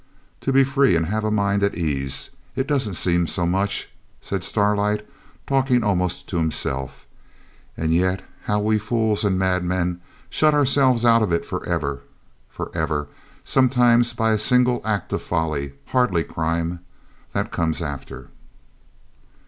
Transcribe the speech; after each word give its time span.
'To 0.39 0.51
be 0.51 0.63
free, 0.63 0.95
and 0.95 1.05
have 1.05 1.23
a 1.23 1.29
mind 1.29 1.63
at 1.63 1.75
ease; 1.77 2.31
it 2.55 2.65
doesn't 2.65 2.95
seem 2.95 3.27
so 3.27 3.45
much,' 3.45 3.87
said 4.19 4.43
Starlight, 4.43 5.07
talking 5.45 5.83
almost 5.83 6.27
to 6.27 6.37
himself; 6.37 7.05
'and 7.77 7.93
yet 7.93 8.23
how 8.45 8.59
we 8.59 8.79
fools 8.79 9.23
and 9.23 9.37
madmen 9.37 10.01
shut 10.27 10.55
ourselves 10.55 11.05
out 11.05 11.21
of 11.21 11.31
it 11.31 11.45
for 11.45 11.63
ever, 11.69 12.01
for 12.49 12.71
ever, 12.73 13.09
sometimes 13.43 14.11
by 14.11 14.31
a 14.31 14.39
single 14.39 14.81
act 14.83 15.13
of 15.13 15.21
folly, 15.21 15.73
hardly 15.85 16.23
crime. 16.23 16.79
That 17.33 17.51
comes 17.51 17.79
after.' 17.79 18.29